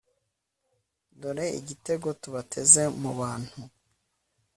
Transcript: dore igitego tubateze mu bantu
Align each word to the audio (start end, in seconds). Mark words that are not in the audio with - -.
dore 1.19 1.47
igitego 1.59 2.07
tubateze 2.21 2.81
mu 3.01 3.11
bantu 3.19 3.57